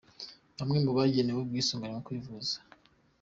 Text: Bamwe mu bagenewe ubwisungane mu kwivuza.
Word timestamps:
Bamwe 0.57 0.77
mu 0.85 0.91
bagenewe 0.97 1.39
ubwisungane 1.41 1.93
mu 1.97 2.03
kwivuza. 2.07 2.55